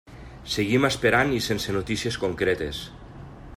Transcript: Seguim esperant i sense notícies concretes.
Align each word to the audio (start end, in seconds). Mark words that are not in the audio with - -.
Seguim 0.53 0.87
esperant 0.89 1.35
i 1.39 1.43
sense 1.49 1.77
notícies 1.77 2.19
concretes. 2.27 2.83